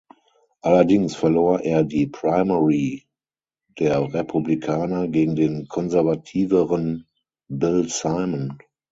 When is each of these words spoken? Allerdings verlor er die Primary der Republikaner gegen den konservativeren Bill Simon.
Allerdings 0.63 1.15
verlor 1.15 1.59
er 1.59 1.83
die 1.83 2.07
Primary 2.07 3.07
der 3.77 4.11
Republikaner 4.15 5.07
gegen 5.07 5.35
den 5.35 5.67
konservativeren 5.67 7.05
Bill 7.47 7.87
Simon. 7.87 8.57